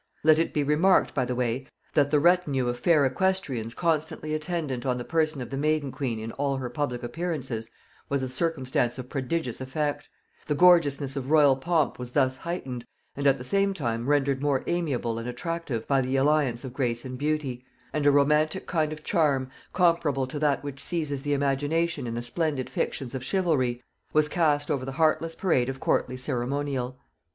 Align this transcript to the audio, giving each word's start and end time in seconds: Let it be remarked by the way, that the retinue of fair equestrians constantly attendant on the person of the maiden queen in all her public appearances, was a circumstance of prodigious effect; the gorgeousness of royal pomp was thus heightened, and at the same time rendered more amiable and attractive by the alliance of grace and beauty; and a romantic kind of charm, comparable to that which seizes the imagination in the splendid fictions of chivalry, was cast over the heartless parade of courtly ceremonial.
Let 0.23 0.39
it 0.39 0.51
be 0.51 0.63
remarked 0.63 1.13
by 1.13 1.25
the 1.25 1.35
way, 1.35 1.67
that 1.93 2.09
the 2.09 2.17
retinue 2.19 2.67
of 2.67 2.79
fair 2.79 3.05
equestrians 3.05 3.75
constantly 3.75 4.33
attendant 4.33 4.83
on 4.83 4.97
the 4.97 5.03
person 5.03 5.41
of 5.41 5.51
the 5.51 5.57
maiden 5.57 5.91
queen 5.91 6.17
in 6.17 6.31
all 6.31 6.57
her 6.57 6.71
public 6.71 7.03
appearances, 7.03 7.69
was 8.09 8.23
a 8.23 8.27
circumstance 8.27 8.97
of 8.97 9.09
prodigious 9.09 9.61
effect; 9.61 10.09
the 10.47 10.55
gorgeousness 10.55 11.15
of 11.15 11.29
royal 11.29 11.55
pomp 11.55 11.99
was 11.99 12.13
thus 12.13 12.37
heightened, 12.37 12.83
and 13.15 13.27
at 13.27 13.37
the 13.37 13.43
same 13.43 13.75
time 13.75 14.09
rendered 14.09 14.41
more 14.41 14.63
amiable 14.65 15.19
and 15.19 15.27
attractive 15.29 15.85
by 15.87 16.01
the 16.01 16.15
alliance 16.15 16.63
of 16.63 16.73
grace 16.73 17.05
and 17.05 17.19
beauty; 17.19 17.63
and 17.93 18.07
a 18.07 18.11
romantic 18.11 18.65
kind 18.65 18.91
of 18.91 19.03
charm, 19.03 19.51
comparable 19.71 20.25
to 20.25 20.39
that 20.39 20.63
which 20.63 20.79
seizes 20.79 21.21
the 21.21 21.33
imagination 21.33 22.07
in 22.07 22.15
the 22.15 22.23
splendid 22.23 22.71
fictions 22.71 23.13
of 23.13 23.23
chivalry, 23.23 23.83
was 24.13 24.27
cast 24.27 24.71
over 24.71 24.83
the 24.83 24.93
heartless 24.93 25.35
parade 25.35 25.69
of 25.69 25.79
courtly 25.79 26.17
ceremonial. 26.17 26.97